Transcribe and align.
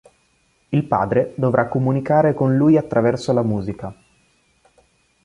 Il 0.69 0.83
padre 0.87 1.33
dovrà 1.37 1.67
comunicare 1.67 2.33
con 2.33 2.57
lui 2.57 2.75
attraverso 2.75 3.31
la 3.33 3.43
musica. 3.43 3.93